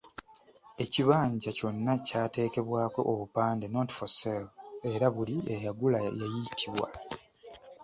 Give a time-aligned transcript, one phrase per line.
[0.83, 4.53] Ekibanja kyonna kyateekebwako obupande 'not for sale'
[4.91, 6.87] era buli eyagula yayitibwa.